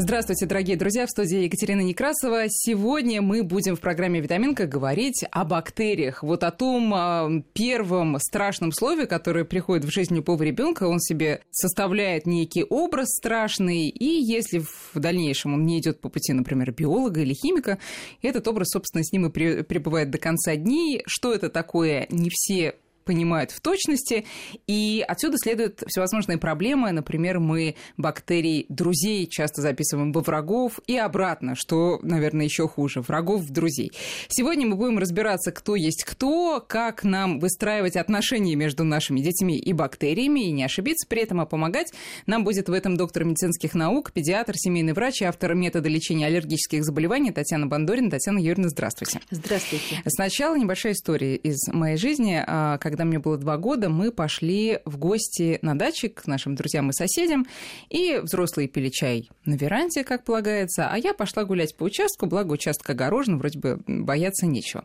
[0.00, 2.44] Здравствуйте, дорогие друзья, в студии Екатерина Некрасова.
[2.48, 6.22] Сегодня мы будем в программе «Витаминка» говорить о бактериях.
[6.22, 10.84] Вот о том э, первом страшном слове, которое приходит в жизнь любого ребенка.
[10.84, 16.32] Он себе составляет некий образ страшный, и если в дальнейшем он не идет по пути,
[16.32, 17.78] например, биолога или химика,
[18.22, 21.02] этот образ, собственно, с ним и пребывает до конца дней.
[21.08, 22.76] Что это такое, не все
[23.08, 24.26] понимают в точности,
[24.66, 26.92] и отсюда следуют всевозможные проблемы.
[26.92, 33.40] Например, мы бактерий друзей часто записываем во врагов и обратно, что, наверное, еще хуже, врагов
[33.40, 33.92] в друзей.
[34.28, 39.72] Сегодня мы будем разбираться, кто есть кто, как нам выстраивать отношения между нашими детьми и
[39.72, 41.94] бактериями, и не ошибиться при этом, а помогать.
[42.26, 46.84] Нам будет в этом доктор медицинских наук, педиатр, семейный врач и автор метода лечения аллергических
[46.84, 48.10] заболеваний Татьяна Бандорина.
[48.10, 49.20] Татьяна Юрьевна, здравствуйте.
[49.30, 50.02] Здравствуйте.
[50.06, 52.44] Сначала небольшая история из моей жизни.
[52.46, 56.56] А, когда когда мне было два года, мы пошли в гости на даче к нашим
[56.56, 57.46] друзьям и соседям,
[57.90, 62.50] и взрослые пили чай на веранде, как полагается, а я пошла гулять по участку, благо
[62.50, 64.84] участок огорожен, вроде бы бояться нечего.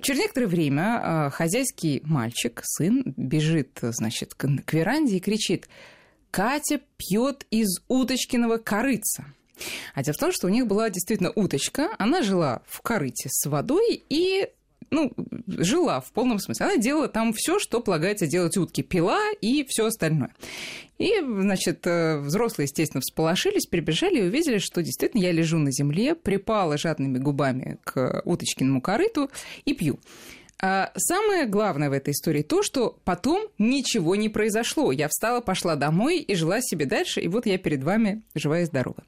[0.00, 5.68] Через некоторое время а, хозяйский мальчик, сын, бежит, значит, к веранде и кричит,
[6.30, 9.26] Катя пьет из уточкиного корыца.
[9.94, 13.44] А дело в том, что у них была действительно уточка, она жила в корыте с
[13.46, 14.48] водой и
[14.92, 15.10] ну,
[15.46, 16.66] жила в полном смысле.
[16.66, 18.82] Она делала там все, что полагается делать утки.
[18.82, 20.30] Пила и все остальное.
[20.98, 26.14] И, значит, э, взрослые, естественно, всполошились, прибежали и увидели, что действительно я лежу на земле,
[26.14, 29.30] припала жадными губами к уточкиному корыту
[29.64, 29.98] и пью.
[30.64, 34.92] А самое главное в этой истории то, что потом ничего не произошло.
[34.92, 38.64] Я встала, пошла домой и жила себе дальше, и вот я перед вами жива и
[38.64, 39.02] здорова.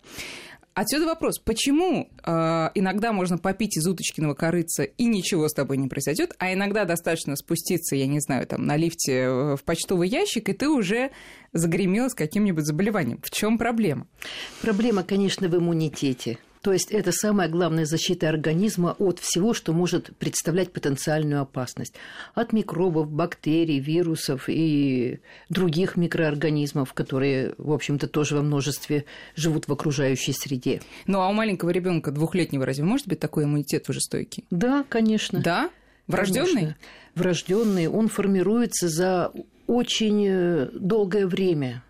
[0.75, 2.31] Отсюда вопрос, почему э,
[2.75, 7.37] иногда можно попить из уточкиного корыца и ничего с тобой не произойдет, а иногда достаточно
[7.37, 11.13] спуститься, я не знаю, там на лифте э, в почтовый ящик, и ты уже
[11.53, 13.21] загремел с каким-нибудь заболеванием.
[13.23, 14.09] В чем проблема?
[14.63, 16.39] Проблема, конечно, в иммунитете.
[16.65, 21.93] То есть это самая главная защита организма от всего, что может представлять потенциальную опасность.
[22.35, 25.21] От микробов, бактерий, вирусов и
[25.51, 29.05] других микроорганизмов, которые, в общем-то, тоже во множестве
[29.37, 30.81] живут в окружающей среде.
[31.07, 34.47] Ну а у маленького ребенка двухлетнего разве может быть такой иммунитет уже стойкий?
[34.51, 35.41] Да, конечно.
[35.41, 35.69] Да?
[36.07, 36.77] Врожденный?
[37.15, 37.89] Врожденный.
[37.89, 39.33] Он формируется за
[39.67, 41.83] очень э, долгое время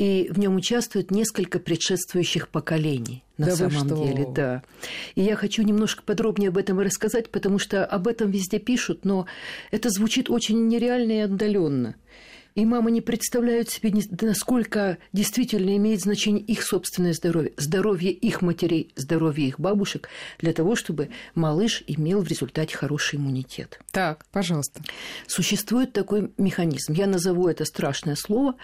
[0.00, 4.62] и в нем участвует несколько предшествующих поколений на да самом деле, да.
[5.14, 9.26] И я хочу немножко подробнее об этом рассказать, потому что об этом везде пишут, но
[9.70, 11.96] это звучит очень нереально и отдаленно.
[12.54, 18.92] И мамы не представляют себе, насколько действительно имеет значение их собственное здоровье, здоровье их матерей,
[18.96, 23.80] здоровье их бабушек, для того, чтобы малыш имел в результате хороший иммунитет.
[23.92, 24.82] Так, пожалуйста.
[25.26, 26.92] Существует такой механизм.
[26.92, 28.56] Я назову это страшное слово,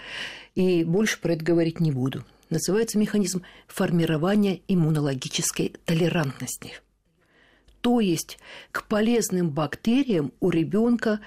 [0.54, 2.25] и больше про это говорить не буду.
[2.50, 6.75] Называется механизм формирования иммунологической толерантности.
[7.80, 8.38] То есть
[8.72, 11.20] к полезным бактериям у ребенка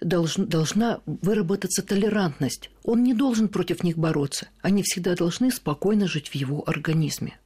[0.00, 2.70] должна, должна выработаться толерантность.
[2.84, 4.48] Он не должен против них бороться.
[4.62, 7.38] Они всегда должны спокойно жить в его организме.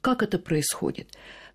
[0.00, 1.08] Как это происходит?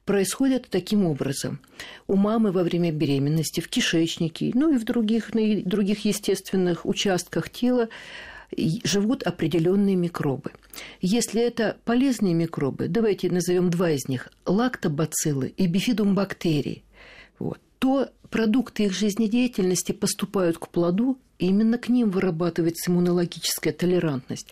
[0.06, 1.60] Происходит таким образом.
[2.08, 7.50] У мамы во время беременности в кишечнике, ну и в других, на других естественных участках
[7.50, 7.90] тела
[8.56, 10.52] живут определенные микробы.
[11.02, 16.84] Если это полезные микробы, давайте назовем два из них– лактобациллы и бифидум бактерий,
[17.40, 24.48] вот, то продукты их жизнедеятельности поступают к плоду, и именно к ним вырабатывается иммунологическая толерантность.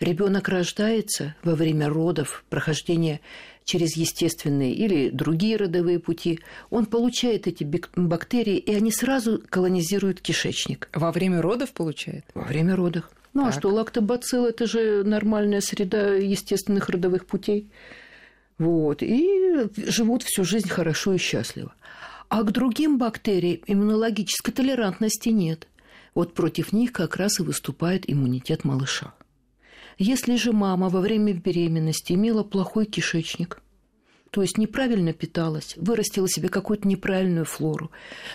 [0.00, 3.20] Ребенок рождается во время родов, прохождения
[3.64, 6.40] через естественные или другие родовые пути,
[6.70, 7.64] он получает эти
[7.96, 10.88] бактерии, и они сразу колонизируют кишечник.
[10.92, 12.24] Во время родов получает?
[12.34, 13.10] Во время родов.
[13.32, 13.54] Ну а так.
[13.54, 17.70] а что, лактобацилл– это же нормальная среда естественных родовых путей.
[18.58, 19.02] Вот.
[19.02, 21.74] И живут всю жизнь хорошо и счастливо.
[22.28, 25.68] А к другим бактериям иммунологической толерантности нет.
[26.14, 29.14] Вот против них как раз и выступает иммунитет малыша.
[29.98, 33.60] Если же мама во время беременности имела плохой кишечник,
[34.30, 37.92] то есть неправильно питалась, вырастила себе какую-то неправильную флору,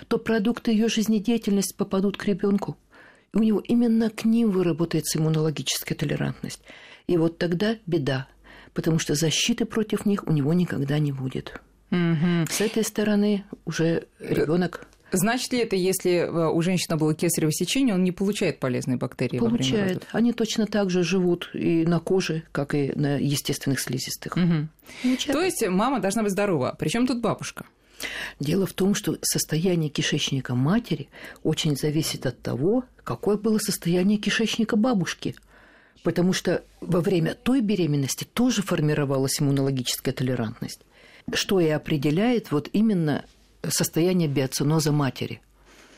[0.08, 2.78] то продукты ее жизнедеятельности попадут к ребенку.
[3.34, 6.62] И у него именно к ним выработается иммунологическая толерантность.
[7.08, 8.28] И вот тогда беда,
[8.74, 11.60] потому что защиты против них у него никогда не будет.
[11.92, 12.48] Угу.
[12.50, 17.96] С этой стороны уже ребенок Значит ли это, если э, у женщины было кесарево сечение,
[17.96, 19.72] он не получает полезные бактерии получает.
[19.72, 20.02] во время?
[20.12, 24.38] Они точно так же живут и на коже, как и на естественных слизистых.
[24.38, 25.18] Угу.
[25.28, 26.76] То есть мама должна быть здорова.
[26.78, 27.66] Причем тут бабушка?
[28.40, 31.10] Дело в том, что состояние кишечника матери
[31.44, 35.36] очень зависит от того, какое было состояние кишечника бабушки.
[36.04, 40.80] Потому что во время той беременности тоже формировалась иммунологическая толерантность,
[41.34, 43.26] что и определяет вот именно
[43.68, 45.42] состояние биоциноза матери–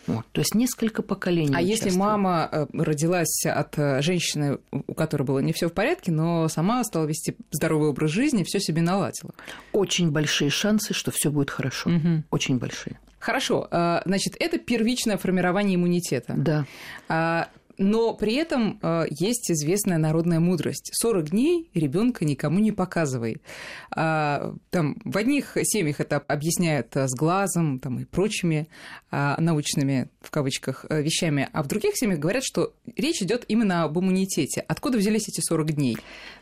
[0.08, 1.54] вот, то есть несколько поколений.
[1.56, 6.12] А если мама э, родилась от э, женщины, у которой было не все в порядке,
[6.12, 9.34] но сама стала вести здоровый образ жизни, все себе наладила?
[9.74, 11.90] Очень большие шансы, что все будет хорошо.
[11.90, 12.24] Угу.
[12.32, 13.00] Очень большие.
[13.20, 16.34] Хорошо, э, значит, это первичное формирование иммунитета.
[16.36, 17.48] Да.
[17.82, 20.92] Но при этом э, есть известная народная мудрость.
[20.94, 23.42] 40 дней ребенка никому не показывай.
[23.90, 28.68] А, там, в одних семьях это объясняют э, с глазом там, и прочими
[29.10, 33.84] а, научными, в кавычках, э, вещами, а в других семьях говорят, что речь идет именно
[33.84, 34.64] об иммунитете.
[34.68, 35.98] Откуда взялись эти 40 дней?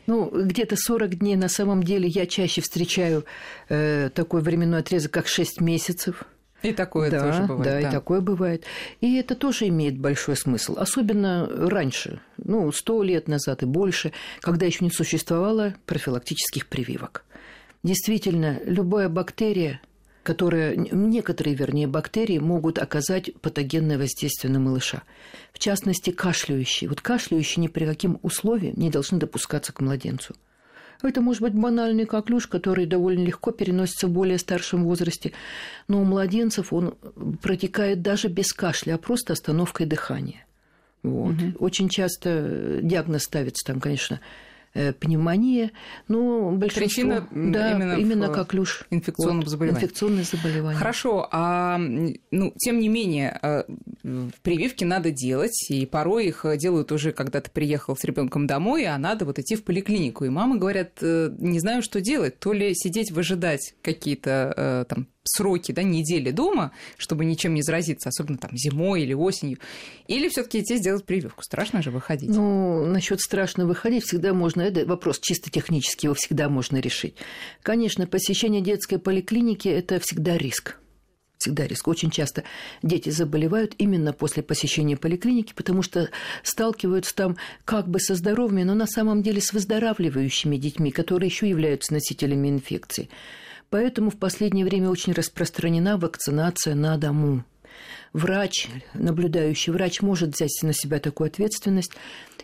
[0.06, 3.24] Ну, где-то 40 дней на самом деле я чаще встречаю
[3.70, 6.24] э, такой временной отрезок, как 6 месяцев–
[6.62, 7.64] и такое да, тоже бывает.
[7.64, 8.64] Да, да, и такое бывает.
[9.00, 10.76] И это тоже имеет большой смысл.
[10.76, 17.24] Особенно раньше, ну, сто лет назад и больше, когда еще не существовало профилактических прививок.
[17.82, 19.80] Действительно, любая бактерия,
[20.22, 25.02] которая, некоторые, вернее, бактерии могут оказать патогенное воздействие на малыша.
[25.52, 26.90] В частности, кашляющие.
[26.90, 30.34] Вот кашляющие ни при каким условиям не должны допускаться к младенцу.
[31.02, 35.32] Это может быть банальный коклюш, который довольно легко переносится в более старшем возрасте,
[35.88, 36.94] но у младенцев он
[37.42, 40.46] протекает даже без кашля, а просто остановкой дыхания.
[41.02, 41.34] Вот.
[41.34, 41.58] Угу.
[41.58, 44.20] Очень часто диагноз ставится там, конечно,
[44.72, 45.72] пневмония,
[46.08, 46.86] но большинство...
[46.86, 48.84] Причина да, именно, именно как люш.
[48.90, 49.84] Инфекционных вот, заболеваний.
[49.84, 50.78] Инфекционные заболевания.
[50.78, 53.64] Хорошо, а ну, тем не менее, э,
[54.42, 58.96] прививки надо делать, и порой их делают уже, когда ты приехал с ребенком домой, а
[58.98, 60.24] надо вот идти в поликлинику.
[60.24, 65.72] И мамы говорят, э, не знаю, что делать, то ли сидеть выжидать какие-то там сроки,
[65.72, 69.58] да, недели дома, чтобы ничем не заразиться, особенно там зимой или осенью,
[70.06, 71.42] или все таки идти сделать прививку?
[71.42, 72.30] Страшно же выходить?
[72.30, 77.16] Ну, насчет страшно выходить всегда можно, это вопрос чисто технический, его всегда можно решить.
[77.62, 80.76] Конечно, посещение детской поликлиники– это всегда риск
[81.40, 81.88] всегда риск.
[81.88, 82.44] Очень часто
[82.82, 86.10] дети заболевают именно после посещения поликлиники, потому что
[86.42, 91.48] сталкиваются там как бы со здоровыми, но на самом деле с выздоравливающими детьми, которые еще
[91.48, 93.08] являются носителями инфекции.
[93.70, 97.44] Поэтому в последнее время очень распространена вакцинация на дому.
[98.12, 101.92] Врач, наблюдающий врач может взять на себя такую ответственность,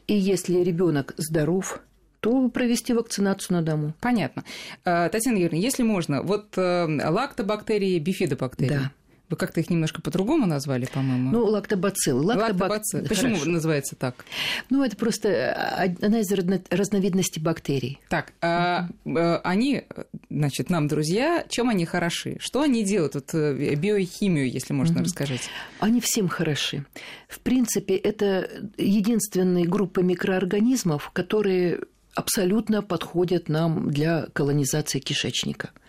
[0.06, 1.80] и если ребенок здоров,
[2.20, 3.94] то провести вакцинацию на дому.
[4.00, 4.44] Понятно.
[4.84, 8.68] А, Татьяна Юрьевна, если можно, вот э, лактобактерии, бифидобактерии.
[8.68, 8.92] Да.
[9.28, 11.32] Вы как-то их немножко по-другому назвали, по-моему?
[11.32, 12.24] Ну, лактобациллы.
[12.24, 12.50] Лактобак...
[12.52, 13.08] Лактобациллы.
[13.08, 13.50] Почему Хорошо.
[13.50, 14.24] называется так?
[14.70, 16.30] Ну, это просто одна из
[16.70, 17.98] разновидностей бактерий.
[18.08, 19.84] Так, а, а, они,
[20.30, 22.36] значит, нам друзья, чем они хороши?
[22.38, 23.14] Что они делают?
[23.14, 25.48] Вот э, биохимию, если можно, расскажите.
[25.80, 26.84] Они всем хороши.
[27.28, 31.80] В принципе, это единственная группа микроорганизмов, которые
[32.14, 35.70] абсолютно подходят нам для колонизации кишечника–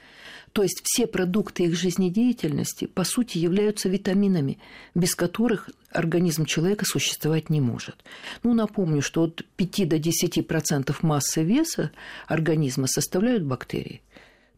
[0.57, 4.57] то есть все продукты их жизнедеятельности, по сути, являются витаминами,
[4.95, 8.03] без которых организм человека существовать не может.
[8.41, 11.91] Ну, напомню, что от 5 до 10% массы веса
[12.25, 14.01] организма составляют бактерии.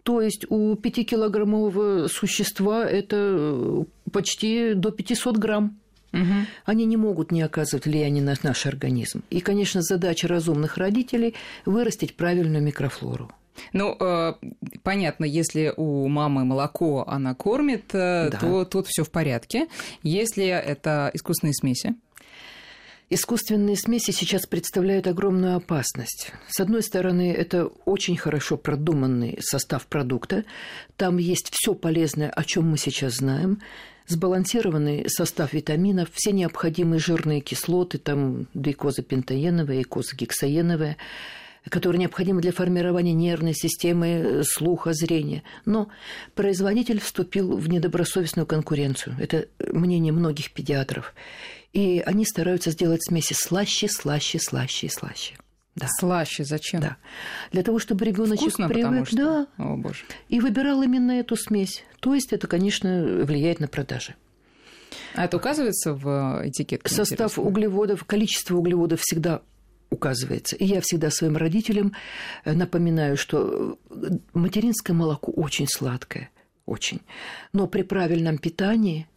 [0.04, 5.82] То есть у 5-килограммового существа это почти до 500 грамм.
[6.14, 6.24] Угу.
[6.64, 9.22] Они не могут не оказывать влияния на наш организм.
[9.30, 11.36] И, конечно, задача разумных родителей–
[11.66, 13.34] вырастить правильную микрофлору.
[13.74, 14.34] Ну, э,
[14.84, 18.38] понятно, если у мамы молоко она кормит, э, да.
[18.40, 19.68] то тут все в порядке.
[20.04, 21.96] Если это искусственные смеси,
[23.12, 26.32] Искусственные смеси сейчас представляют огромную опасность.
[26.48, 30.46] С одной стороны, это очень хорошо продуманный состав продукта.
[30.96, 33.62] Там есть все полезное, о чем мы сейчас знаем.
[34.06, 40.98] Сбалансированный состав витаминов, все необходимые жирные кислоты, там гликоза пентаеновая, гликоза гексаеновая–
[41.68, 45.44] которые необходимы для формирования нервной системы, э, слуха, зрения.
[45.66, 45.90] Но
[46.36, 49.16] производитель вступил в недобросовестную конкуренцию.
[49.20, 51.14] Это мнение многих педиатров.
[51.74, 55.36] И они стараются сделать смеси слаще, слаще, слаще и слаще.
[55.76, 55.88] Да.
[56.00, 56.82] Слаще зачем?
[56.82, 56.98] Да.
[57.52, 59.18] Для того, чтобы ребеночек привык, что...
[59.18, 60.04] да, О, боже.
[60.28, 61.84] и выбирал именно эту смесь.
[62.00, 64.16] То есть это, конечно, влияет на продажи.
[65.14, 66.94] А это указывается в этикетке?
[66.94, 69.42] Состав углеводов, количество углеводов всегда
[69.90, 70.56] указывается.
[70.56, 71.94] И я всегда своим родителям
[72.46, 76.30] э, напоминаю, что э, материнское молоко очень сладкое,
[76.66, 77.02] очень.
[77.54, 79.08] Но при правильном питании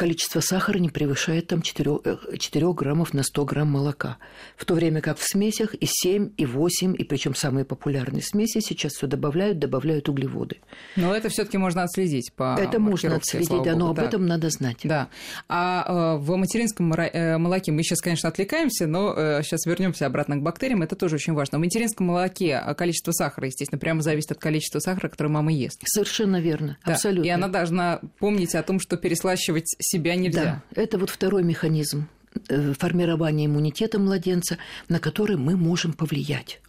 [0.00, 1.98] количество сахара не превышает там 4,
[2.38, 4.16] 4 э, граммов на 100 грамм молока.
[4.56, 8.60] В то время как в смесях и 7, и 8, и причем самые популярные смеси
[8.60, 10.56] сейчас все добавляют, добавляют углеводы.
[10.96, 14.04] Но это все-таки можно отследить по Это можно отследить, да, но об да.
[14.04, 14.78] этом надо знать.
[14.84, 15.10] Да.
[15.50, 20.42] А э, в материнском э, молоке мы сейчас, конечно, отвлекаемся, но сейчас вернемся обратно к
[20.42, 20.80] бактериям.
[20.80, 21.58] Это тоже очень важно.
[21.58, 25.82] В материнском молоке количество сахара, естественно, прямо зависит от количества сахара, которое мама ест.
[25.84, 26.94] Совершенно верно, да.
[26.94, 27.28] абсолютно.
[27.28, 30.62] И она должна помнить о том, что переслащивать себя нельзя.
[30.70, 32.08] Да, это вот второй механизм
[32.78, 36.60] формирования иммунитета младенца, на который мы можем повлиять.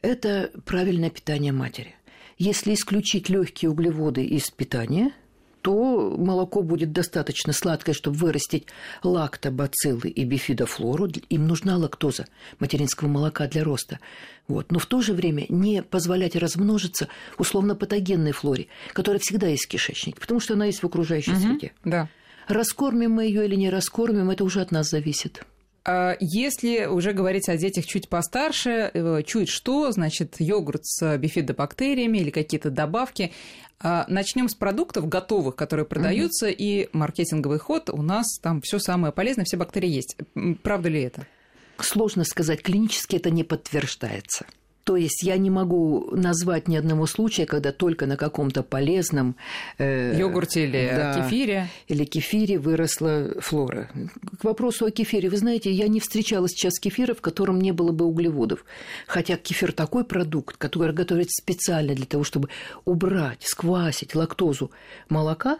[0.00, 1.94] Это правильное питание матери.
[2.38, 5.12] Если исключить легкие углеводы из питания–
[5.64, 8.66] то молоко будет достаточно сладкое, чтобы вырастить
[9.02, 11.08] лактобациллы и бифидофлору.
[11.30, 12.26] Им нужна лактоза
[12.58, 13.98] материнского молока для роста.
[14.46, 14.70] Вот.
[14.70, 20.20] Но в то же время не позволять размножиться условно-патогенной флоре, которая всегда есть в кишечнике,
[20.20, 21.72] потому что она есть в окружающей угу, среде.
[21.82, 22.10] Да.
[22.46, 25.46] Раскормим мы ее или не раскормим, это уже от нас зависит.
[25.84, 32.18] А если уже говорить о детях чуть постарше, э, чуть что, значит, йогурт с бифидобактериями
[32.18, 33.32] или какие-то добавки.
[33.80, 36.54] А, Начнем с продуктов готовых, которые продаются, угу.
[36.56, 40.16] и маркетинговый ход у нас там все самое полезное, все бактерии есть.
[40.62, 41.26] Правда ли это?
[41.78, 44.46] Сложно сказать, клинически это не подтверждается.
[44.84, 49.34] То есть я не могу назвать ни одного случая, когда только на каком-то полезном
[49.78, 53.90] э, йогурте или да, кефире или кефире выросла флора.
[54.38, 57.92] К вопросу о кефире, вы знаете, я не встречала сейчас кефира, в котором не было
[57.92, 58.64] бы углеводов.
[59.06, 62.50] Хотя кефир такой продукт, который готовится специально для того, чтобы
[62.84, 64.70] убрать, сквасить лактозу
[65.08, 65.58] молока,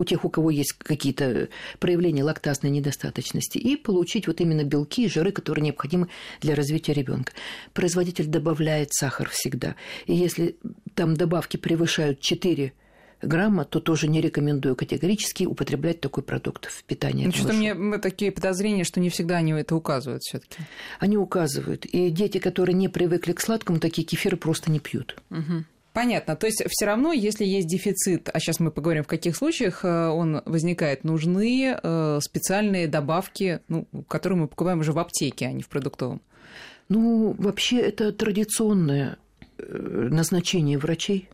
[0.00, 5.08] у тех, у кого есть какие-то проявления лактазной недостаточности, и получить вот именно белки и
[5.08, 6.08] жиры, которые необходимы
[6.40, 7.32] для развития ребенка.
[7.74, 9.76] Производитель добавляет сахар всегда.
[10.06, 10.56] И если
[10.94, 12.72] там добавки превышают 4
[13.20, 17.26] грамма, то тоже не рекомендую категорически употреблять такой продукт в питании.
[17.26, 20.62] Ну, что-то мне такие подозрения, что не всегда они это указывают все таки
[20.98, 21.84] Они указывают.
[21.84, 25.16] И дети, которые не привыкли к сладкому, такие кефиры просто не пьют.
[25.30, 25.64] Угу.
[25.92, 26.36] Понятно.
[26.36, 30.08] То есть все равно, если есть дефицит, а сейчас мы поговорим, в каких случаях э,
[30.08, 35.62] он возникает, нужны э, специальные добавки, ну, которые мы покупаем уже в аптеке, а не
[35.62, 36.20] в продуктовом.
[36.88, 39.18] Ну, вообще это традиционное
[39.58, 41.28] э, назначение врачей.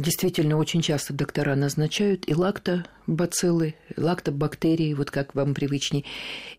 [0.00, 6.04] Действительно, очень часто доктора назначают и лактобациллы, и лактобактерии, вот как вам привычнее,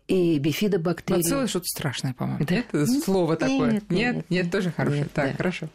[0.06, 1.18] и бифидобактерии.
[1.18, 2.44] Бациллы что-то страшное, по-моему.
[2.44, 2.54] Да?
[2.54, 3.02] Нет?
[3.04, 3.72] Слово такое.
[3.72, 5.02] Нет, нет, нет, нет тоже хорошее.
[5.02, 5.36] Нет, так, да.
[5.36, 5.68] хорошо.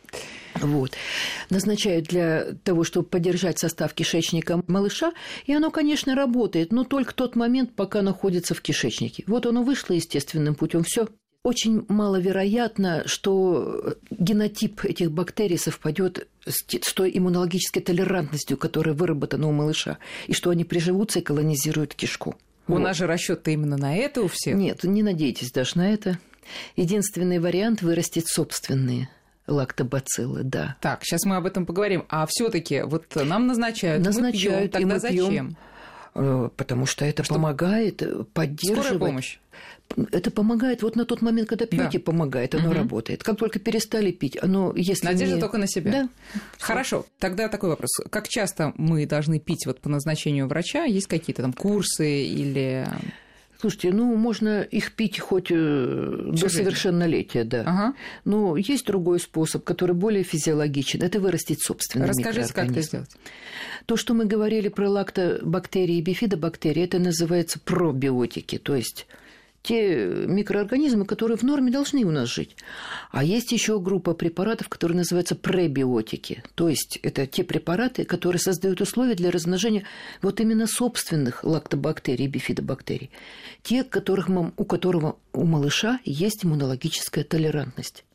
[0.55, 0.93] Вот.
[1.49, 5.11] Назначают для того, чтобы поддержать состав кишечника малыша,
[5.45, 9.25] и оно, конечно, работает, но только тот момент, пока находится в кишечнике.
[9.27, 11.09] Вот оно вышло естественным путем, все.
[11.47, 19.97] Очень маловероятно, что генотип этих бактерий совпадет с той иммунологической толерантностью, которая выработана у малыша,
[20.27, 22.35] и что они приживутся и колонизируют кишку.
[22.67, 22.79] У вот.
[22.79, 24.57] нас же расчет именно на это у всех.
[24.57, 26.19] Нет, не надейтесь даже на это.
[26.75, 29.07] Единственный вариант вырастить собственные
[29.47, 30.75] лактобациллы, да.
[30.81, 32.03] Так, сейчас мы об этом поговорим.
[32.09, 35.29] А все-таки вот нам назначают, назначают мы пьем, тогда мы зачем?
[35.29, 35.57] Пьем,
[36.15, 37.35] э, потому что это что?
[37.35, 38.85] помогает э, поддерживать.
[38.87, 39.39] Скорая помощь.
[40.11, 41.99] Это помогает вот на тот момент, когда пьете, да.
[41.99, 42.75] помогает, оно угу.
[42.75, 43.23] работает.
[43.23, 45.41] Как только перестали пить, оно если Надежда не...
[45.41, 45.91] только на себя.
[45.91, 46.09] Да.
[46.59, 47.05] Хорошо.
[47.19, 50.83] Тогда такой вопрос: как часто мы должны пить вот по назначению врача?
[50.83, 52.87] Есть какие-то там курсы или
[53.59, 57.61] Слушайте, ну, можно их пить хоть э, до совершеннолетия, да.
[57.61, 57.93] Ага.
[58.23, 61.01] Но есть другой способ, который более физиологичен.
[61.01, 63.09] Это вырастить собственный Расскажите, как это сделать.
[63.87, 69.07] То, что мы говорили про лактобактерии и бифидобактерии, это называется пробиотики, то есть
[69.67, 72.55] те микроорганизмы, которые в норме должны у нас жить.
[73.11, 76.41] А есть еще группа препаратов, которые называются пребиотики.
[76.55, 79.83] То есть это те препараты, которые создают условия для размножения
[80.21, 83.11] вот именно собственных лактобактерий, бифидобактерий.
[83.61, 88.05] Те, которых, у которого у малыша есть иммунологическая толерантность.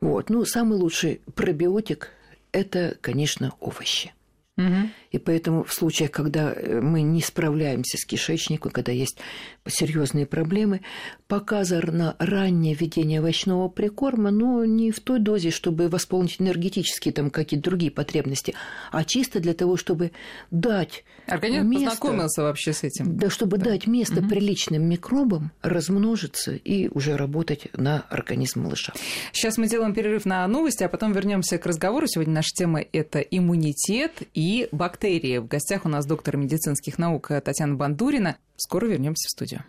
[0.00, 0.30] Вот.
[0.30, 2.10] Ну, самый лучший пробиотик–
[2.52, 4.12] это, конечно, овощи.
[4.56, 4.90] Угу.
[5.10, 9.18] И поэтому в случаях, когда э, мы не справляемся с кишечником, когда есть
[9.66, 10.80] серьезные проблемы,
[11.28, 17.70] показано раннее введение овощного прикорма, но не в той дозе, чтобы восполнить энергетические там какие-то
[17.70, 18.54] другие потребности,
[18.90, 20.12] а чисто для того, чтобы
[20.50, 23.16] дать Организм место, познакомился вообще с этим.
[23.16, 23.70] Да, чтобы да.
[23.70, 24.28] дать место угу.
[24.28, 28.92] приличным микробам размножиться и уже работать на организм малыша.
[29.32, 32.06] Сейчас мы делаем перерыв на новости, а потом вернемся к разговору.
[32.06, 35.05] Сегодня наша тема– это иммунитет и бактерии.
[35.06, 38.38] В гостях у нас доктор медицинских наук Татьяна Бандурина.
[38.56, 39.64] Скоро вернемся в студию.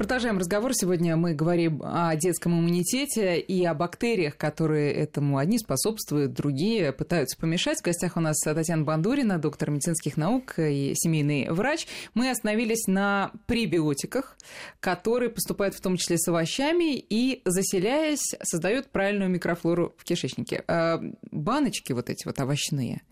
[0.00, 0.72] Продолжаем разговор.
[0.72, 7.38] Сегодня мы говорим о детском иммунитете и о бактериях, которые этому одни способствуют, другие пытаются
[7.38, 7.80] помешать.
[7.80, 11.86] В гостях у нас Татьяна Бандурина, доктор медицинских наук и семейный врач.
[12.14, 14.38] Мы остановились на пребиотиках,
[14.80, 20.64] которые поступают в том числе с овощами и, заселяясь, создают правильную микрофлору в кишечнике.
[20.66, 20.98] А
[21.30, 23.02] баночки вот эти вот овощные,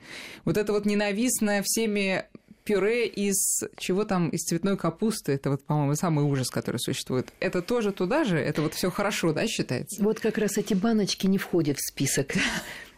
[0.47, 2.25] вот это вот ненавистное всеми
[2.69, 7.29] пюре из чего там, из цветной капусты, это вот, по-моему, самый ужас, который существует.
[7.41, 8.39] Это тоже туда же?
[8.39, 10.03] Это вот все хорошо, да, считается?
[10.03, 12.35] Вот как раз эти баночки не входят в список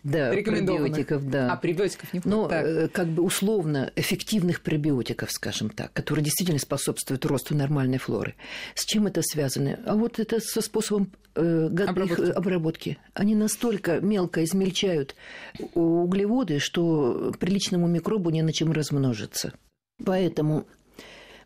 [0.02, 1.52] да, пребиотиков, да.
[1.52, 2.92] А пребиотиков не Но так.
[2.92, 8.34] как бы условно эффективных пребиотиков, скажем так, которые действительно способствуют росту нормальной флоры.
[8.74, 9.78] С чем это связано?
[9.86, 12.20] А вот это со способом э, обработки.
[12.20, 12.98] Их обработки.
[13.14, 15.14] Они настолько мелко измельчают
[15.74, 19.52] углеводы, что приличному микробу не на чем размножиться.
[20.04, 20.66] Поэтому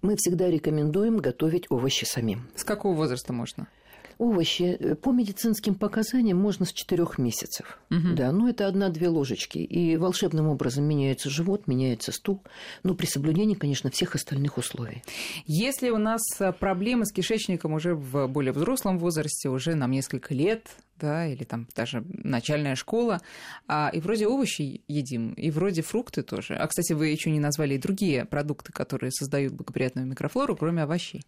[0.02, 2.46] мы всегда рекомендуем готовить овощи самим.
[2.54, 3.66] С какого возраста можно?
[4.24, 7.78] Овощи э, по медицинским показаниям можно с 4 месяцев.
[7.90, 8.14] Угу.
[8.16, 9.58] Да, но это одна-две ложечки.
[9.58, 12.42] И волшебным образом меняется живот, меняется стул.
[12.82, 15.02] Но при соблюдении, конечно, всех остальных условий.
[15.46, 20.34] Если у нас э, проблемы с кишечником уже в более взрослом возрасте, уже нам несколько
[20.34, 23.20] лет, да, или там даже начальная школа,
[23.66, 26.54] а, и вроде овощи едим, и вроде фрукты тоже.
[26.54, 31.22] А, кстати, вы еще не назвали и другие продукты, которые создают благоприятную микрофлору, кроме овощей.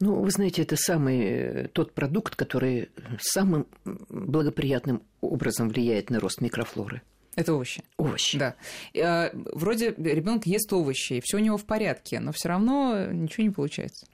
[0.00, 3.66] Ну, вы знаете, это самый тот продукт, который самым
[4.08, 7.02] благоприятным образом влияет на рост микрофлоры.
[7.36, 7.84] Это овощи.
[7.98, 8.38] Овощи.
[8.38, 8.56] Да.
[8.98, 13.44] А, вроде ребенок ест овощи, и все у него в порядке, но все равно ничего
[13.44, 14.06] не получается.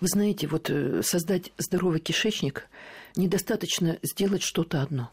[0.00, 2.66] Вы знаете, вот э, создать здоровый кишечник
[3.16, 5.10] недостаточно сделать что-то одно.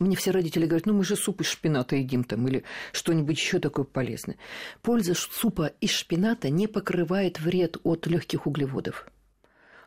[0.00, 3.60] Мне все родители говорят, ну мы же суп из шпината едим там или что-нибудь еще
[3.60, 4.36] такое полезное.
[4.82, 9.06] Польза супа из шпината не покрывает вред от легких углеводов.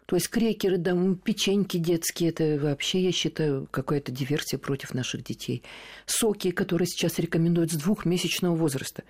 [0.08, 5.64] То есть крекеры, да, печеньки детские, это вообще, я считаю, какая-то диверсия против наших детей.
[6.06, 9.04] Соки, которые сейчас рекомендуют с двухмесячного возраста.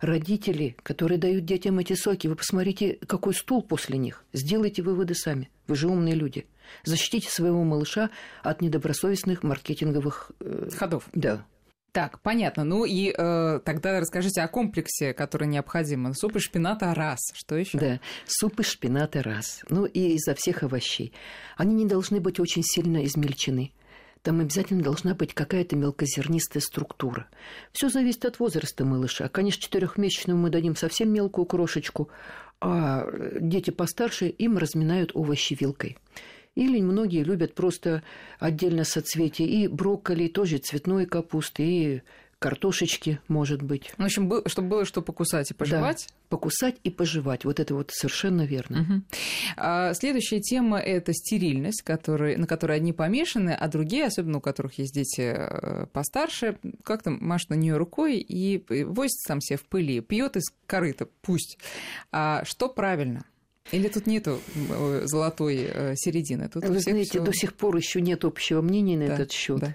[0.00, 4.24] Родители, которые дают детям эти соки, вы посмотрите, какой стул после них.
[4.32, 5.50] Сделайте выводы сами.
[5.66, 6.46] Вы же умные люди.
[6.84, 8.08] Защитите своего малыша
[8.42, 10.30] от недобросовестных маркетинговых...
[10.40, 11.06] Э, Ходов.
[11.12, 11.44] Да.
[11.92, 12.64] Так, понятно.
[12.64, 16.14] Ну и э, тогда расскажите о комплексе, который необходим.
[16.14, 17.18] Суп из шпината раз.
[17.34, 17.78] Что еще?
[17.78, 19.62] Да, суп из шпината раз.
[19.68, 21.12] Ну и изо всех овощей.
[21.56, 23.72] Они не должны быть очень сильно измельчены.
[24.22, 27.26] Там обязательно должна быть какая-то мелкозернистая структура.
[27.72, 29.28] Все зависит от возраста малыша.
[29.28, 32.10] Конечно, четырехмесячному мы дадим совсем мелкую крошечку,
[32.60, 33.06] а
[33.40, 35.96] дети постарше им разминают овощи вилкой.
[36.60, 38.02] Или многие любят просто
[38.38, 42.02] отдельно соцветия и брокколи, тоже цветной капусты, и
[42.38, 43.94] картошечки, может быть.
[43.96, 46.06] В общем, чтобы было что покусать и пожевать.
[46.06, 47.46] Да, покусать и пожевать.
[47.46, 48.82] Вот это вот совершенно верно.
[48.82, 49.02] Угу.
[49.56, 54.78] А следующая тема– это стерильность, который, на которой одни помешаны, а другие, особенно у которых
[54.78, 60.00] есть дети э, постарше, как-то машут на нее рукой и возится там все в пыли,
[60.00, 61.58] пьет из корыта, пусть.
[62.12, 63.24] А что правильно?
[63.72, 66.48] Или тут нету э, золотой э, середины?
[66.48, 67.24] Тут Вы знаете, всё...
[67.24, 69.60] до сих пор еще нет общего мнения на да, этот счет.
[69.60, 69.74] Да.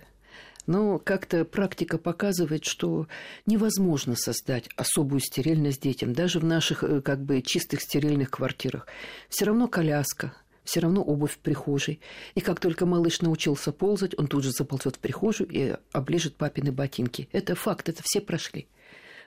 [0.68, 3.08] Но как-то практика показывает, что
[3.46, 8.88] невозможно создать особую стерильность детям, даже в наших э, как бы чистых стерильных квартирах.
[9.30, 12.02] Все равно коляска, все равно обувь в прихожей.
[12.34, 16.72] И как только малыш научился ползать, он тут же заползет в прихожую и оближет папины
[16.72, 17.30] ботинки.
[17.32, 18.68] Это факт, это все прошли.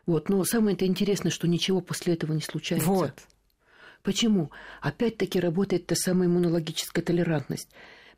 [0.07, 0.29] Вот.
[0.29, 2.89] Но самое-то интересное, что ничего после этого не случается.
[2.89, 3.13] Вот.
[4.03, 4.51] Почему?
[4.81, 7.69] Опять-таки работает та самая иммунологическая толерантность.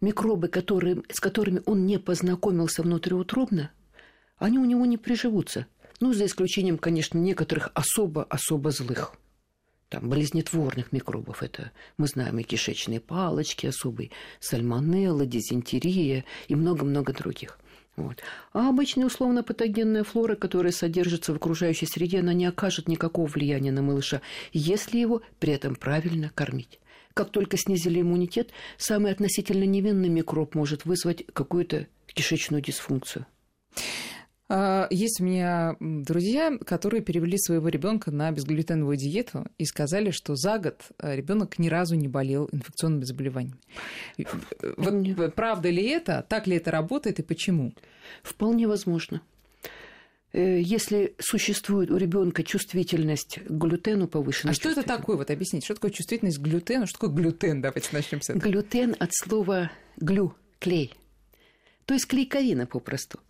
[0.00, 3.70] Микробы, которые, с которыми он не познакомился внутриутробно,
[4.38, 5.66] они у него не приживутся.
[6.00, 9.14] Ну, за исключением, конечно, некоторых особо-особо злых.
[9.90, 11.42] Там болезнетворных микробов.
[11.42, 17.58] Это мы знаем и кишечные палочки особые, сальмонелла, дизентерия и много-много других–
[17.96, 18.22] вот.
[18.52, 23.82] А обычная условно-патогенная флора, которая содержится в окружающей среде, она не окажет никакого влияния на
[23.82, 24.22] малыша,
[24.52, 26.80] если его при этом правильно кормить.
[27.14, 33.26] Как только снизили иммунитет, самый относительно невинный микроб может вызвать какую-то кишечную дисфункцию.
[34.52, 40.34] А, есть у меня друзья, которые перевели своего ребенка на безглютеновую диету и сказали, что
[40.34, 43.60] за год а, ребенок ни разу не болел инфекционными заболеваниями.
[44.76, 46.26] Вот правда ли это?
[46.28, 47.72] Так ли это работает и почему?
[48.24, 49.22] Вполне возможно.
[50.32, 54.50] Э, если существует у ребенка чувствительность к глютену повышенная.
[54.50, 55.16] А что это такое?
[55.16, 56.88] Вот объясните, что такое чувствительность к глютену?
[56.88, 57.62] Что такое глютен?
[57.62, 58.42] Давайте начнем с этого.
[58.42, 60.92] Глютен от слова глю, клей.
[61.84, 63.20] То есть клейковина попросту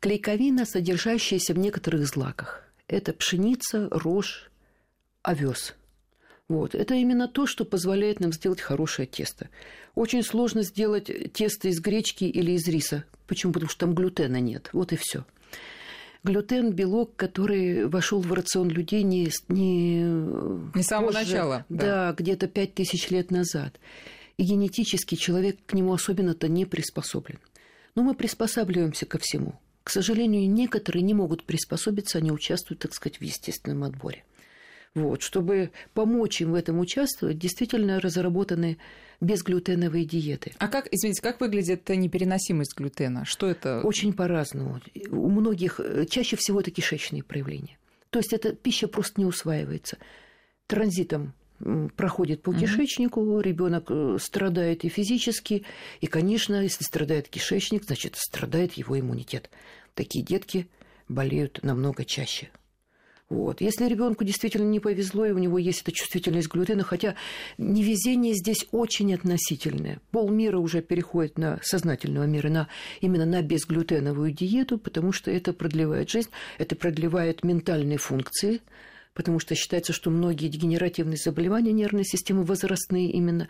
[0.00, 2.64] клейковина, содержащаяся в некоторых злаках.
[2.88, 4.50] Это пшеница, рожь,
[5.22, 5.74] овес.
[6.48, 6.74] Вот.
[6.74, 9.48] Это именно то, что позволяет нам сделать хорошее тесто.
[9.94, 13.04] Очень сложно сделать тесто из гречки или из риса.
[13.28, 13.52] Почему?
[13.52, 14.70] Потому что там глютена нет.
[14.72, 15.24] Вот и все.
[16.24, 20.02] Глютен– белок, который вошел в рацион людей не, не,
[20.74, 21.64] не с самого начала.
[21.68, 23.78] Да, да где-то пять тысяч лет назад.
[24.36, 27.38] И генетически человек к нему особенно-то не приспособлен.
[27.94, 29.54] Но мы приспосабливаемся ко всему.
[29.90, 34.22] К сожалению, некоторые не могут приспособиться, они участвуют, так сказать, в естественном отборе.
[34.94, 38.78] Вот, чтобы помочь им в этом участвовать, действительно разработаны
[39.20, 40.52] безглютеновые диеты.
[40.58, 43.24] А как, извините, как выглядит непереносимость глютена?
[43.24, 43.80] Что это?
[43.80, 44.80] Очень по-разному.
[45.10, 47.76] У многих чаще всего это кишечные проявления.
[48.10, 49.98] То есть эта пища просто не усваивается.
[50.68, 51.34] Транзитом
[51.96, 53.40] проходит по кишечнику, угу.
[53.40, 55.64] ребенок э, страдает и физически,
[56.00, 59.50] и, конечно, если страдает кишечник, значит, страдает его иммунитет.
[59.94, 60.68] Такие детки
[61.08, 62.50] болеют намного чаще.
[63.30, 63.60] Вот.
[63.60, 67.14] Если ребенку действительно не повезло, и у него есть эта чувствительность к глютену, хотя
[67.58, 70.00] невезение здесь очень относительное.
[70.10, 72.68] Полмира уже переходит на сознательного мира, на,
[73.00, 78.62] именно на безглютеновую диету, потому что это продлевает жизнь, это продлевает ментальные функции,
[79.14, 83.46] потому что считается, что многие дегенеративные заболевания нервной системы, возрастные именно,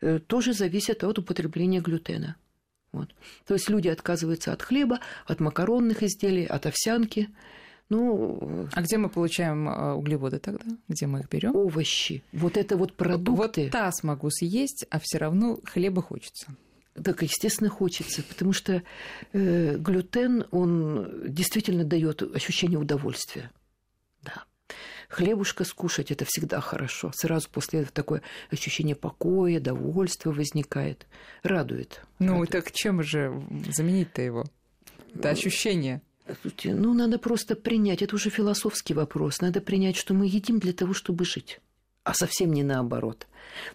[0.00, 2.36] э, тоже зависят от употребления глютена.
[2.94, 3.14] Вот.
[3.46, 7.28] То есть люди отказываются от хлеба, от макаронных изделий, от овсянки–
[7.90, 10.64] ну, а где мы получаем э, углеводы тогда?
[10.88, 11.54] Где мы их берем?
[11.54, 12.22] Овощи.
[12.32, 13.64] Вот это вот продукты.
[13.64, 16.56] Вот таз могу съесть, а все равно хлеба хочется.
[16.94, 18.82] Так, естественно, хочется, потому что
[19.32, 23.50] э, глютен, он действительно дает ощущение удовольствия.
[25.14, 27.12] Хлебушка скушать это всегда хорошо.
[27.14, 31.06] Сразу после этого такое ощущение покоя, довольства возникает.
[31.44, 32.00] Радует.
[32.18, 32.50] Ну, радует.
[32.50, 33.32] так чем же
[33.70, 34.44] заменить-то его?
[35.14, 36.02] Это ощущение.
[36.26, 38.02] Слушайте, ну, надо просто принять.
[38.02, 39.40] Это уже философский вопрос.
[39.40, 41.60] Надо принять, что мы едим для того, чтобы жить
[42.02, 43.26] а совсем не наоборот.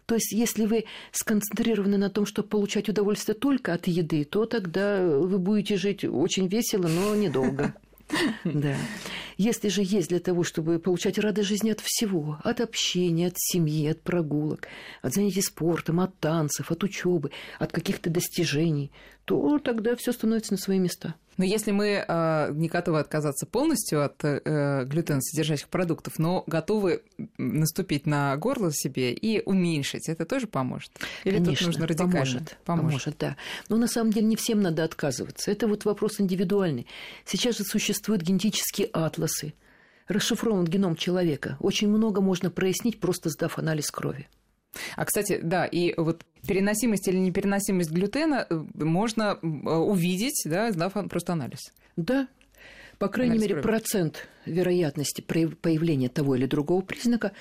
[0.05, 5.03] То есть, если вы сконцентрированы на том, чтобы получать удовольствие только от еды, то тогда
[5.03, 7.73] вы будете жить очень весело, но недолго.
[8.43, 8.75] Да.
[9.39, 13.87] Если же есть для того, чтобы получать радость жизни от всего, от общения, от семьи,
[13.87, 14.67] от прогулок,
[15.01, 18.91] от занятий спортом, от танцев, от учебы, от каких-то достижений,
[19.23, 21.15] то тогда все становится на свои места.
[21.39, 27.01] Но если мы э, не готовы отказаться полностью от э, глютеносодержащих продуктов, но готовы
[27.37, 30.91] наступить на горло себе и уменьшить, это тоже поможет?
[31.23, 32.11] Или Конечно, тут нужно радикально?
[32.11, 32.65] Поможет, поможет.
[32.65, 33.37] Поможет, да.
[33.69, 35.49] Но на самом деле не всем надо отказываться.
[35.49, 36.87] Это вот вопрос индивидуальный.
[37.23, 38.89] Сейчас же существуют генетические
[39.29, 39.53] атласы.
[40.07, 41.57] Расшифрован геном человека.
[41.59, 44.27] Очень много можно прояснить, просто сдав анализ крови.
[44.95, 50.93] А, кстати, да, и вот переносимость или непереносимость глютена э, можно э, увидеть, да, сдав
[51.09, 51.59] просто анализ.
[51.95, 52.27] Да,
[52.97, 53.67] по крайней анализ мере, крови.
[53.67, 57.31] процент вероятности появления того или другого признака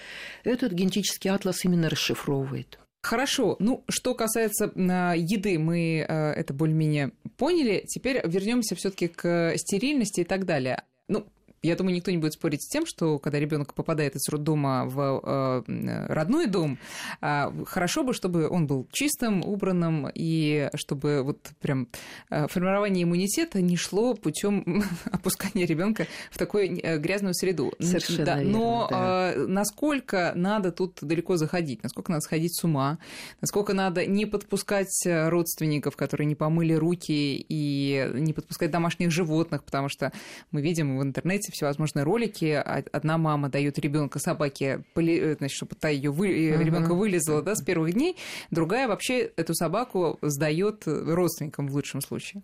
[0.45, 2.79] этот генетический атлас именно расшифровывает.
[3.03, 3.57] Хорошо.
[3.59, 7.85] Ну, что касается э, еды, мы это более-менее поняли.
[7.87, 10.83] Теперь вернемся все-таки к стерильности и так далее.
[11.09, 11.27] Ну,
[11.63, 15.23] я думаю, никто не будет спорить с тем, что когда ребенок попадает из роддома в
[15.67, 16.79] э, родной дом,
[17.21, 21.89] э, хорошо бы, чтобы он был чистым, убранным, и чтобы вот прям
[22.31, 27.73] э, формирование иммунитета не шло путем опускания ребенка в такую грязную среду.
[27.81, 29.35] Совершенно да, верно, Но да.
[29.47, 32.99] насколько надо тут далеко заходить, насколько надо сходить с ума,
[33.41, 39.89] насколько надо не подпускать родственников, которые не помыли руки, и не подпускать домашних животных, потому
[39.89, 40.13] что
[40.51, 42.63] мы видим в интернете интернете всевозможные ролики.
[42.93, 46.29] Одна мама дает ребенка собаке, э, значит, чтобы та ее вы...
[46.29, 46.65] uh-huh.
[46.65, 48.17] ребенка вылезла да, с первых дней,
[48.51, 52.43] другая вообще эту собаку сдает родственникам в лучшем случае.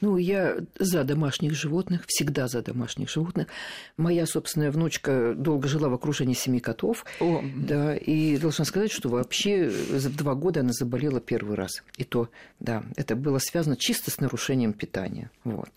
[0.00, 3.48] Ну, я за домашних животных, всегда за домашних животных.
[3.96, 7.04] Моя собственная внучка долго жила в окружении семи котов.
[7.20, 7.42] О.
[7.56, 11.82] Да, и должна сказать, что вообще за два года она заболела первый раз.
[11.96, 15.30] И то, да, это было связано чисто с нарушением питания.
[15.44, 15.70] Вот.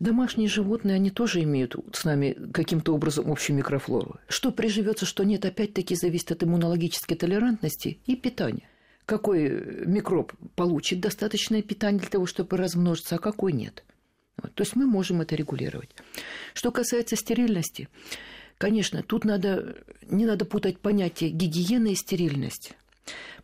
[0.00, 4.16] Домашние животные, они тоже имеют с нами каким-то образом общую микрофлору.
[4.28, 8.68] Что приживется, что нет, опять-таки зависит от иммунологической толерантности и питания
[9.08, 13.82] какой микроб получит достаточное питание для того, чтобы размножиться, а какой нет.
[14.36, 14.54] Вот.
[14.54, 15.88] То есть мы можем это регулировать.
[16.52, 17.88] Что касается стерильности,
[18.58, 22.74] конечно, тут надо, не надо путать понятие гигиена и стерильность.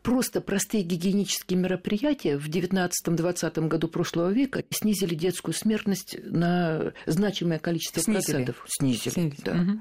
[0.03, 8.03] Просто простые гигиенические мероприятия в 19-20 году прошлого века снизили детскую смертность на значимое количество
[8.03, 8.20] снизили.
[8.20, 8.66] процентов.
[8.68, 9.40] Снизили, снизили.
[9.42, 9.53] да.
[9.53, 9.81] Угу.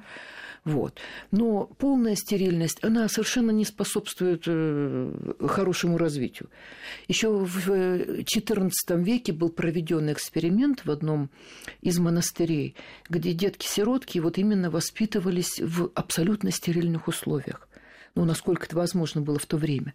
[0.66, 1.00] Вот.
[1.32, 6.50] Но полная стерильность, она совершенно не способствует э, хорошему развитию.
[7.10, 8.72] Еще в XIV
[9.04, 11.30] веке был проведен эксперимент в одном
[11.82, 12.76] из монастырей,
[13.10, 17.68] где детки-сиротки вот именно воспитывались в абсолютно стерильных условиях.
[18.16, 19.94] ну, насколько это возможно было в то время.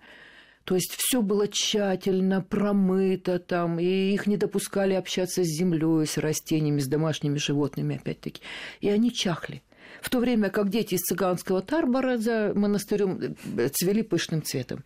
[0.65, 6.19] То есть все было тщательно промыто там, и их не допускали общаться с землей, с
[6.19, 8.43] растениями, с домашними животными, опять-таки.
[8.83, 9.63] И они чахли.
[10.01, 14.85] В то время как дети из цыганского Тарбора за монастырем э, цвели пышным цветом.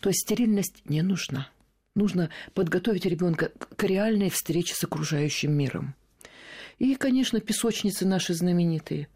[0.00, 1.48] То есть стерильность не нужна.
[1.94, 5.94] Нужно подготовить ребенка к реальной встрече с окружающим миром.
[6.78, 9.08] И, конечно, песочницы наши знаменитые.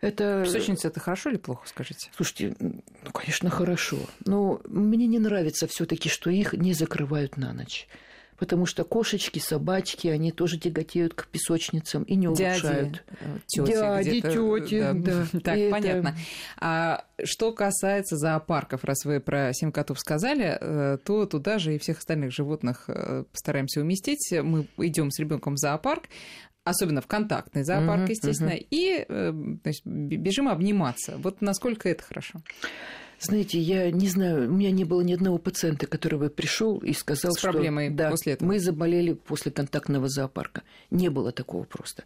[0.00, 0.42] Это...
[0.44, 2.10] Песочницы это хорошо или плохо, скажите?
[2.16, 3.98] Слушайте, ну, конечно, хорошо.
[4.24, 7.86] Но мне не нравится все-таки, что их не закрывают на ночь
[8.36, 13.04] потому что кошечки, собачки, они тоже тяготеют к песочницам и не улучшают.
[13.48, 14.92] Дяди, Дяди тети, да.
[14.92, 15.26] да.
[15.40, 16.08] Так, и понятно.
[16.08, 16.18] Это...
[16.58, 21.78] А что касается зоопарков, раз вы про семь котов сказали, э, то туда же и
[21.78, 24.32] всех остальных животных э, постараемся уместить.
[24.32, 26.04] Мы идем с ребенком в зоопарк,
[26.64, 28.66] особенно в контактный зоопарк, uh-huh, естественно, uh-huh.
[28.70, 31.16] и э, значит, бежим обниматься.
[31.18, 32.40] Вот насколько это хорошо?
[33.20, 36.92] Знаете, я не знаю, у меня не было ни одного пациента, который бы пришел и
[36.92, 37.52] сказал, С что
[37.90, 38.48] да, после этого.
[38.48, 40.62] мы заболели после контактного зоопарка.
[40.90, 42.04] Не было такого просто.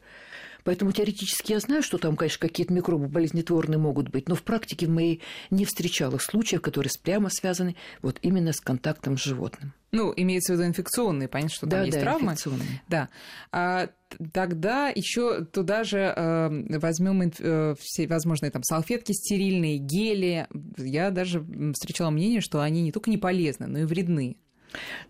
[0.65, 4.87] Поэтому теоретически я знаю, что там, конечно, какие-то микробы болезнетворные могут быть, но в практике
[4.87, 9.73] в моей не встречала случаев, которые прямо связаны вот именно с контактом с животным.
[9.91, 12.33] Ну, имеется в виду инфекционные, понятно, что там да, есть да, травмы.
[12.33, 12.83] Инфекционные.
[12.89, 13.09] Да.
[13.53, 13.89] А,
[14.33, 20.47] тогда еще туда же э, возьмем э, все возможные там салфетки стерильные, гели.
[20.77, 24.37] Я даже встречала мнение, что они не только не полезны, но и вредны.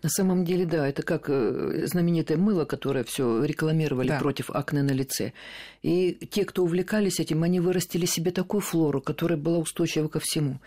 [0.01, 4.19] На самом деле, да, это как э, знаменитое мыло, которое все рекламировали да.
[4.19, 5.33] против акне на лице.
[5.81, 10.59] И те, кто увлекались этим, они вырастили себе такую флору, которая была устойчива ко всему.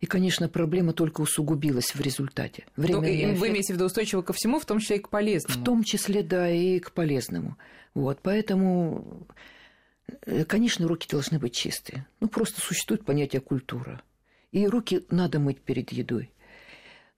[0.00, 2.64] И, конечно, проблема только усугубилась в результате.
[2.76, 5.60] Время ну, вы имеете в виду устойчиво ко всему, в том числе и к полезному?
[5.60, 7.58] В том числе, да, и к полезному.
[7.92, 9.26] Вот, поэтому,
[10.22, 12.06] э, конечно, руки должны быть чистые.
[12.20, 14.00] Ну, просто существует понятие культура.
[14.52, 16.30] И руки надо мыть перед едой.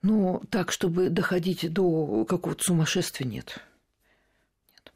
[0.03, 3.59] Но так, чтобы доходить до какого-то сумасшествия, нет.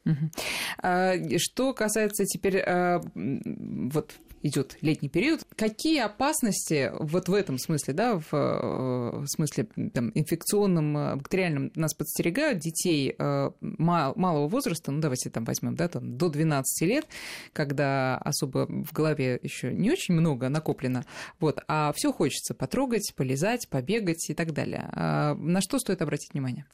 [0.05, 1.37] Угу.
[1.37, 5.41] Что касается теперь а, вот идет летний период.
[5.55, 11.93] Какие опасности вот в этом смысле, да, в, э, смысле там, инфекционном, э, бактериальном нас
[11.93, 17.07] подстерегают детей э, малого возраста, ну давайте там возьмем, да, там до 12 лет,
[17.53, 21.05] когда особо в голове еще не очень много накоплено,
[21.39, 24.89] вот, а все хочется потрогать, полезать, побегать и так далее.
[24.93, 26.65] А на что стоит обратить внимание?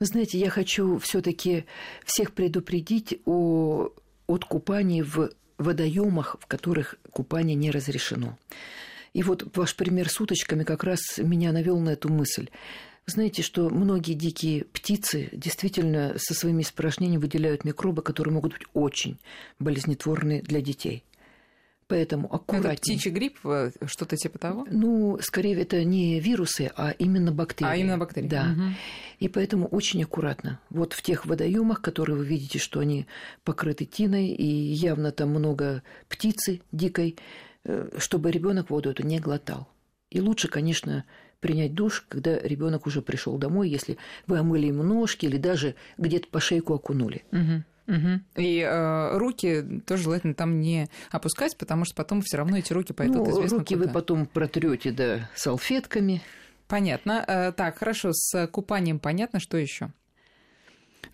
[0.00, 1.64] Вы знаете, я хочу все-таки
[2.04, 3.88] всех предупредить о,
[4.28, 8.38] от купания в водоемах, в которых купание не разрешено.
[9.12, 12.48] И вот ваш пример с уточками как раз меня навел на эту мысль.
[13.06, 18.66] Вы знаете, что многие дикие птицы действительно со своими испражнениями выделяют микробы, которые могут быть
[18.74, 19.18] очень
[19.58, 21.04] болезнетворны для детей.
[21.88, 22.74] Поэтому аккуратнее.
[22.74, 24.66] Это птичий грипп, э, что-то типа того?
[24.70, 27.70] Ну, скорее, это не вирусы, а именно бактерии.
[27.70, 28.28] А именно бактерии.
[28.28, 28.52] Да.
[28.52, 28.62] Угу.
[29.20, 30.60] И поэтому очень аккуратно.
[30.68, 33.06] Вот в тех водоемах, которые вы видите, что они
[33.42, 37.16] покрыты тиной, и явно там много птицы дикой,
[37.64, 39.66] э, чтобы ребенок воду эту не глотал.
[40.10, 41.06] И лучше, конечно,
[41.40, 43.96] принять душ, когда ребенок уже пришел домой, если
[44.26, 47.24] вы омыли ему ножки или даже где-то по шейку окунули.
[47.32, 47.64] Угу.
[47.88, 48.20] Угу.
[48.36, 52.92] И э, руки тоже желательно там не опускать, потому что потом все равно эти руки
[52.92, 53.86] пойдут ну, известно руки куда.
[53.86, 56.22] вы потом протрете да, салфетками.
[56.68, 57.24] Понятно.
[57.26, 59.90] Э, так, хорошо, с купанием понятно, что еще?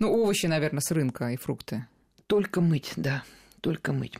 [0.00, 1.86] Ну, овощи, наверное, с рынка и фрукты.
[2.26, 3.22] Только мыть, да,
[3.60, 4.18] только мыть.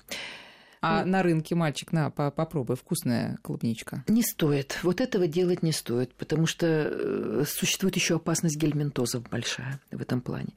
[0.81, 4.05] А ну, на рынке мальчик, на, попробуй, вкусная клубничка.
[4.07, 4.79] Не стоит.
[4.83, 10.21] Вот этого делать не стоит, потому что э, существует еще опасность гельминтозов большая в этом
[10.21, 10.53] плане.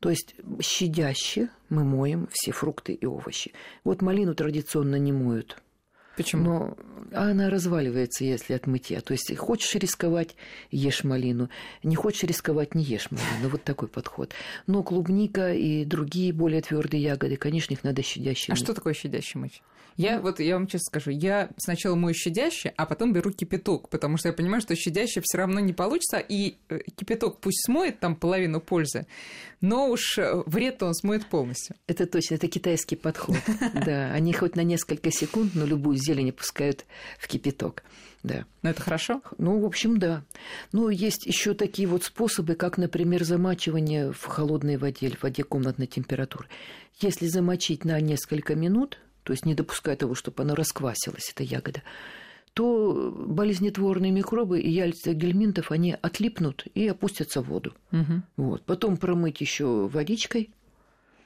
[0.00, 3.52] То есть щадяще мы моем все фрукты и овощи.
[3.84, 5.58] Вот малину традиционно не моют.
[6.16, 6.42] Почему?
[6.44, 6.76] Но
[7.12, 9.00] она разваливается, если от мытья.
[9.00, 10.36] То есть хочешь рисковать,
[10.70, 11.48] ешь малину.
[11.82, 13.48] Не хочешь рисковать, не ешь малину.
[13.50, 14.32] Вот такой подход.
[14.66, 18.62] Но клубника и другие более твердые ягоды, конечно, их надо щадяще А мыть.
[18.64, 19.62] что такое щадяще мыть?
[19.96, 24.16] Я вот я вам честно скажу, я сначала мою щадяще, а потом беру кипяток, потому
[24.16, 28.16] что я понимаю, что щадяще все равно не получится, и э, кипяток пусть смоет там
[28.16, 29.06] половину пользы,
[29.60, 31.76] но уж э, вред он смоет полностью.
[31.86, 33.36] Это точно, это китайский подход.
[33.74, 36.84] Да, они хоть на несколько секунд, но любую зелень пускают
[37.18, 37.82] в кипяток.
[38.22, 38.44] Да.
[38.62, 39.22] Но это хорошо?
[39.38, 40.24] Ну, в общем, да.
[40.72, 45.42] Ну, есть еще такие вот способы, как, например, замачивание в холодной воде или в воде
[45.42, 46.48] комнатной температуры.
[47.00, 48.98] Если замочить на несколько минут,
[49.30, 51.84] то есть не допуская того, чтобы она расквасилась, эта ягода,
[52.52, 57.72] то болезнетворные микробы и яльца гельминтов, они отлипнут и опустятся в воду.
[57.92, 58.22] Угу.
[58.38, 58.64] Вот.
[58.64, 60.50] Потом промыть еще водичкой,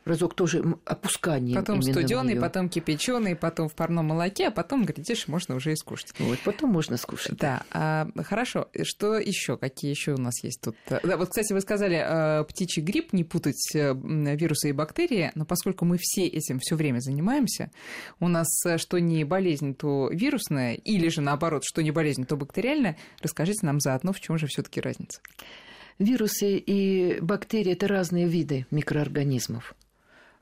[0.05, 1.57] разок тоже опускание.
[1.57, 6.13] Потом студеный, потом кипяченый, потом в парном молоке, а потом, глядишь, можно уже и скушать.
[6.19, 7.37] Вот, потом можно скушать.
[7.37, 8.69] Да, а, хорошо.
[8.83, 9.57] Что еще?
[9.57, 10.77] Какие еще у нас есть тут?
[10.89, 15.45] Да, вот, кстати, вы сказали, а, птичий грипп, не путать э, вирусы и бактерии, но
[15.45, 17.71] поскольку мы все этим все время занимаемся,
[18.21, 22.37] у нас э, что не болезнь, то вирусная, или же наоборот, что не болезнь, то
[22.37, 25.21] бактериальная, расскажите нам заодно, в чем же все-таки разница?
[25.99, 29.75] Вирусы и бактерии– это разные виды микроорганизмов.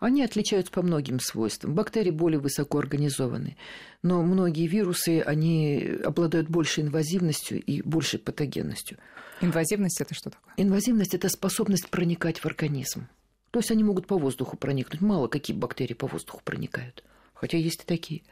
[0.02, 1.76] Они отличаются по многим свойствам.
[1.76, 3.56] Бактерии более высоко организованы,
[4.02, 8.98] но многие вирусы, они обладают большей инвазивностью и большей патогенностью.
[9.40, 10.54] Инвазивность– это что такое?
[10.56, 13.06] Инвазивность– это способность проникать в организм.
[13.52, 15.02] То есть они могут по воздуху проникнуть.
[15.02, 18.22] Мало какие бактерии по воздуху проникают, хотя есть и такие.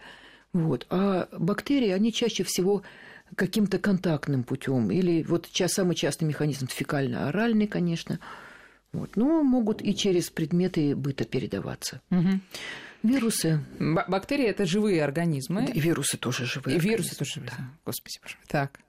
[0.52, 0.88] Вот.
[0.90, 2.82] А бактерии, они чаще всего
[3.36, 8.18] каким-то контактным путем или вот самый частый механизм фекально-оральный, конечно–
[8.92, 9.16] вот.
[9.16, 12.00] Но могут и через предметы быта передаваться.
[12.10, 12.40] Угу.
[13.02, 13.64] Вирусы.
[13.78, 15.66] Б- бактерии это живые организмы.
[15.72, 16.76] И вирусы тоже живые.
[16.76, 17.52] И вирусы тоже живые.
[17.56, 17.64] Да.
[17.86, 18.46] Господи, боже мой.
[18.48, 18.80] Так.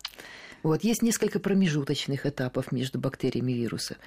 [0.63, 3.97] Вот есть несколько промежуточных этапов между бактериями и вирусом.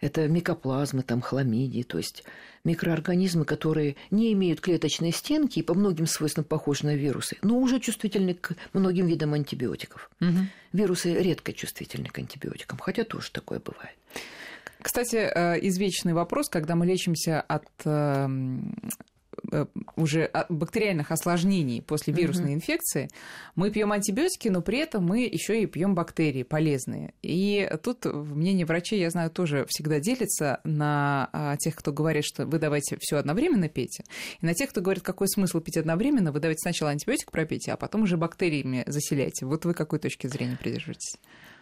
[0.00, 2.22] Это микоплазмы, там, хламидии, то есть
[2.62, 7.80] микроорганизмы, которые не имеют клеточной стенки и по многим свойствам похожи на вирусы, но уже
[7.80, 10.08] чувствительны к многим видам антибиотиков.
[10.20, 10.38] Угу.
[10.72, 13.96] Вирусы редко чувствительны к антибиотикам, хотя тоже такое бывает.
[14.80, 18.74] Кстати, э, извечный вопрос, когда мы лечимся от эм,
[19.50, 22.54] э, уже бактериальных осложнений после вирусной угу.
[22.54, 23.08] инфекции,
[23.56, 27.12] мы пьем антибиотики, но при этом мы еще и пьем бактерии полезные.
[27.22, 32.46] И тут мнение врачей, я знаю, тоже всегда делится на а, тех, кто говорит, что
[32.46, 34.04] вы давайте все одновременно пейте,
[34.40, 37.76] и на тех, кто говорит, какой смысл пить одновременно, вы давайте сначала антибиотик пропейте, а
[37.76, 39.44] потом уже бактериями заселяйте.
[39.44, 41.18] Вот вы какой точки зрения придерживаетесь?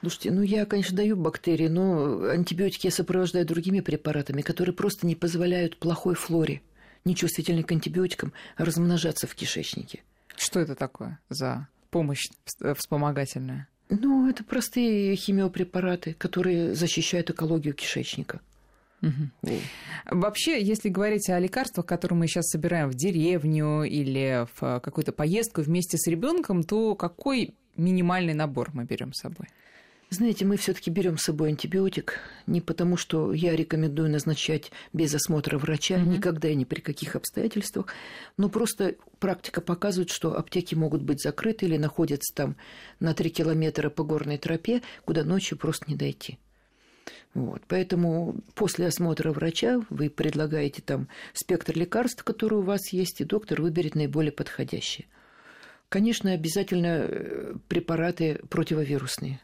[0.07, 5.17] Слушайте, ну я, конечно, даю бактерии, но антибиотики я сопровождаю другими препаратами, которые просто не
[5.17, 6.63] позволяют плохой флоре,
[7.05, 10.05] нечувствительной к антибиотикам, размножаться в кишечнике.
[10.37, 12.29] Что это такое за помощь
[12.77, 13.67] вспомогательная?
[13.89, 18.39] Ну, это простые химиопрепараты, которые защищают экологию кишечника.
[19.03, 19.51] Угу.
[20.13, 25.63] Вообще, если говорить о лекарствах, которые мы сейчас собираем в деревню или в какую-то поездку
[25.63, 29.49] вместе с ребенком, то какой минимальный набор мы берем с собой?
[30.09, 35.59] Знаете, мы все-таки берем с собой антибиотик не потому, что я рекомендую назначать без осмотра
[35.59, 36.07] врача, mm-hmm.
[36.07, 37.87] никогда и ни при каких обстоятельствах,
[38.37, 42.57] но просто практика показывает, что аптеки могут быть закрыты или находятся там
[43.01, 46.39] на 3 километра по горной тропе, куда ночью просто не дойти.
[47.35, 47.63] Вот.
[47.67, 53.61] Поэтому после осмотра врача вы предлагаете там спектр лекарств, которые у вас есть, и доктор
[53.61, 55.07] выберет наиболее подходящие.
[55.89, 59.41] Конечно, обязательно э, препараты противовирусные.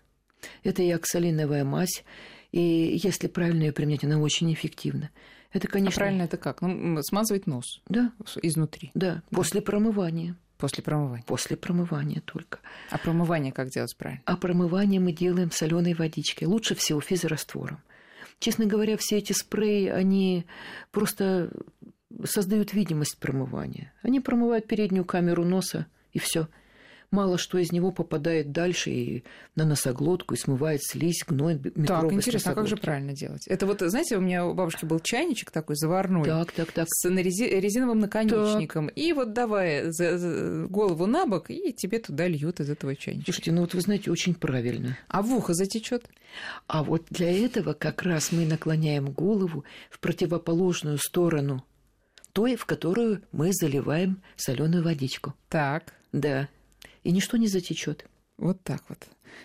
[0.62, 2.04] Это и оксалиновая мазь,
[2.52, 5.10] и если правильно ее применять, она очень эффективна.
[5.52, 5.96] Это, конечно...
[5.96, 6.62] А правильно это как?
[6.62, 7.82] Ну, смазывать нос?
[7.88, 8.12] Да.
[8.42, 8.90] Изнутри?
[8.94, 10.36] Да, после промывания.
[10.58, 11.24] После промывания?
[11.26, 12.60] После промывания только.
[12.90, 14.22] А промывание как делать правильно?
[14.26, 16.46] А промывание мы делаем соленой водичкой.
[16.46, 17.82] Лучше всего физраствором.
[18.38, 20.46] Честно говоря, все эти спреи, они
[20.90, 21.50] просто
[22.24, 23.92] создают видимость промывания.
[24.02, 26.48] Они промывают переднюю камеру носа, и все–
[27.12, 32.12] мало что из него попадает дальше и на носоглотку, и смывает слизь, гной, микробы Так,
[32.12, 33.46] интересно, а как же правильно делать?
[33.46, 36.24] Это вот, знаете, у меня у бабушки был чайничек такой заварной.
[36.24, 36.86] Так, так, так.
[36.88, 38.88] С резиновым наконечником.
[38.88, 38.98] Так.
[38.98, 39.90] И вот давай
[40.68, 43.26] голову на бок, и тебе туда льют из этого чайничка.
[43.30, 44.96] Слушайте, ну вот вы знаете, очень правильно.
[45.08, 46.06] А в ухо затечет?
[46.66, 51.62] А вот для этого как раз мы наклоняем голову в противоположную сторону
[52.32, 55.34] той, в которую мы заливаем соленую водичку.
[55.50, 55.92] Так.
[56.12, 56.48] Да
[57.02, 58.06] и ничто не затечет.
[58.38, 58.98] Вот так вот.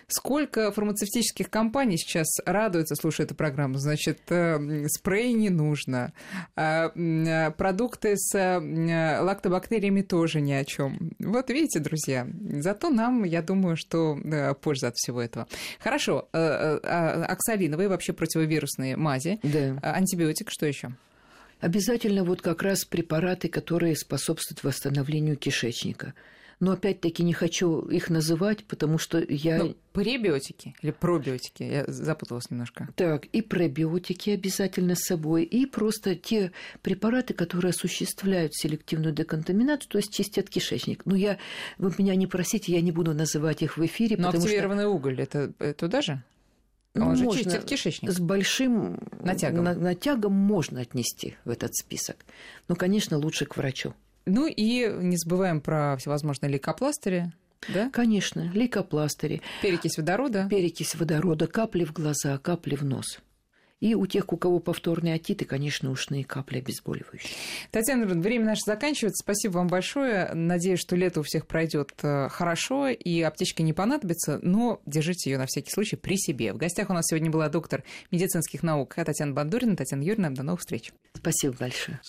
[0.06, 3.78] Сколько фармацевтических компаний сейчас радуются, слушая эту программу?
[3.78, 6.12] Значит, э, спрей не нужно,
[6.56, 11.12] а, э, продукты с э, лактобактериями тоже ни о чем.
[11.18, 14.18] Вот видите, друзья, зато нам, я думаю, что
[14.60, 15.46] польза от всего этого.
[15.78, 19.78] Хорошо, а, оксалиновые вообще противовирусные мази, да.
[19.82, 20.90] антибиотик, что еще?
[21.60, 26.14] Обязательно вот как раз препараты, которые способствуют восстановлению кишечника–
[26.60, 29.58] но опять-таки не хочу их называть, потому что я...
[29.58, 31.62] Ну, пребиотики или пробиотики?
[31.62, 32.88] Я запуталась немножко.
[32.96, 39.98] Так, и пробиотики обязательно с собой, и просто те препараты, которые осуществляют селективную деконтаминацию, то
[39.98, 41.02] есть чистят кишечник.
[41.04, 41.38] Ну, я...
[41.78, 44.90] Вы меня не просите, я не буду называть их в эфире, Но активированный что...
[44.90, 46.22] уголь, это туда же?
[46.94, 48.10] Он можно, же чистит кишечник.
[48.10, 49.64] С большим натягом.
[49.64, 52.16] На, натягом можно отнести в этот список.
[52.66, 53.94] Но, конечно, лучше к врачу.
[54.28, 57.32] Ну и не забываем про всевозможные лейкопластыри.
[57.72, 57.90] Да?
[57.90, 59.42] Конечно, лейкопластыри.
[59.62, 60.46] Перекись водорода.
[60.48, 63.18] Перекись водорода, капли в глаза, капли в нос.
[63.80, 67.30] И у тех, у кого повторные отиты, конечно, ушные капли обезболивающие.
[67.70, 69.22] Татьяна время наше заканчивается.
[69.22, 70.32] Спасибо вам большое.
[70.34, 75.38] Надеюсь, что лето у всех пройдет э, хорошо, и аптечка не понадобится, но держите ее
[75.38, 76.52] на всякий случай при себе.
[76.52, 79.76] В гостях у нас сегодня была доктор медицинских наук Татьяна Бандурина.
[79.76, 80.92] Татьяна Юрьевна, до новых встреч.
[81.14, 82.00] Спасибо большое.